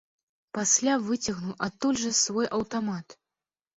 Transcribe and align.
Пасля 0.57 0.95
выцягнуў 1.09 1.53
адтуль 1.67 2.01
жа 2.05 2.11
свой 2.23 2.51
аўтамат. 2.59 3.07